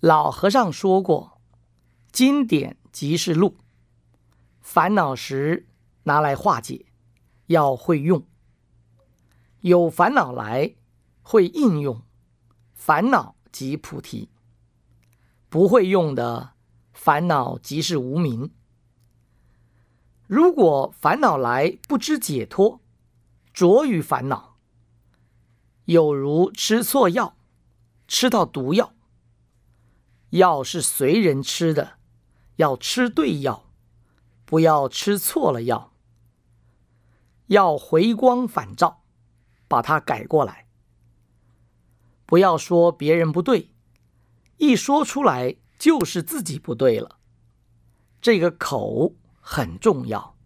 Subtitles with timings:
[0.00, 1.42] 老和尚说过
[2.10, 3.58] ：“经典即是路，
[4.62, 5.68] 烦恼时
[6.04, 6.86] 拿来化解，
[7.48, 8.26] 要会用。
[9.60, 10.74] 有烦恼来，
[11.20, 12.02] 会应用，
[12.72, 14.30] 烦恼即菩提。
[15.50, 16.52] 不会用的
[16.94, 18.50] 烦恼即是无明。
[20.26, 22.80] 如果烦恼来不知解脱，
[23.52, 24.56] 着于烦恼，
[25.84, 27.36] 有如吃错药，
[28.08, 28.94] 吃到毒药。”
[30.30, 31.98] 药是随人吃的，
[32.56, 33.70] 要吃对药，
[34.44, 35.92] 不要吃错了药。
[37.46, 39.02] 要回光返照，
[39.66, 40.68] 把它改过来。
[42.26, 43.74] 不要说别人不对，
[44.58, 47.18] 一说出来就是自己不对了。
[48.20, 50.36] 这个口很重要。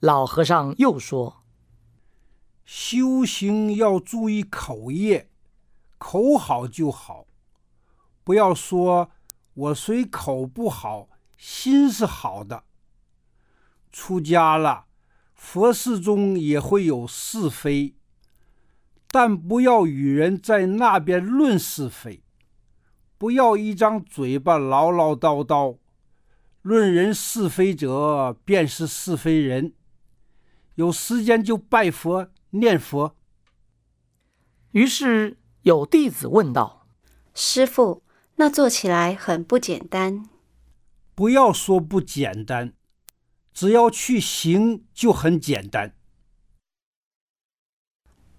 [0.00, 1.44] 老和尚又说：
[2.64, 5.30] 修行要注意口业，
[5.98, 7.28] 口好就好。
[8.30, 9.10] 不要说，
[9.54, 12.62] 我虽口不好，心是好的。
[13.90, 14.84] 出家了，
[15.34, 17.96] 佛事中也会有是非，
[19.08, 22.22] 但不要与人在那边论是非，
[23.18, 25.78] 不要一张嘴巴唠唠叨叨，
[26.62, 29.74] 论人是非者便是是非人。
[30.76, 33.16] 有时间就拜佛念佛。
[34.70, 36.86] 于是有弟子问道
[37.34, 38.04] ：“师傅。”
[38.40, 40.26] 那做起来很不简单。
[41.14, 42.72] 不要说不简单，
[43.52, 45.94] 只要去行就很简单。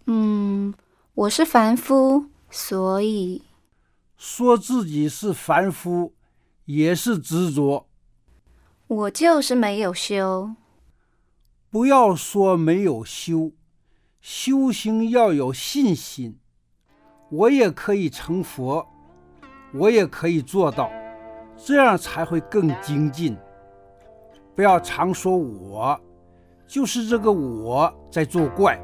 [0.08, 0.74] 嗯，
[1.14, 3.44] 我是凡夫，所以
[4.18, 6.16] 说自己是凡夫
[6.66, 7.88] 也是执着。
[8.88, 10.56] 我就是没有修。
[11.70, 13.52] 不要说没有修，
[14.20, 16.40] 修行要有信心。
[17.30, 18.91] 我也可以成佛。
[19.74, 20.92] 我也可以做到
[21.56, 23.38] 这样才会更精进。
[24.56, 26.00] 不要常说我
[26.68, 28.80] 就是这个我在作怪。